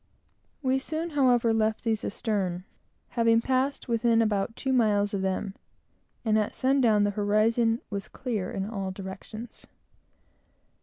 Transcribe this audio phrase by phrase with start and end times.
[0.63, 2.63] We soon, however, left these astern,
[3.09, 5.53] having passed within about two miles of them;
[6.25, 9.67] and at sundown the horizon was clear in all directions.